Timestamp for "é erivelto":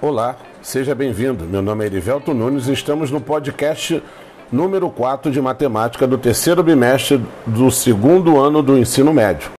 1.82-2.34